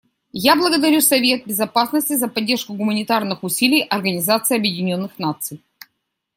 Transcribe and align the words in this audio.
Я 0.33 0.55
благодарю 0.55 0.99
Совет 0.99 1.45
Безопасности 1.45 2.15
за 2.15 2.27
поддержку 2.27 2.73
гуманитарных 2.73 3.43
усилий 3.43 3.83
Организации 3.87 4.57
Объединенных 4.57 5.19
Наций. 5.19 5.61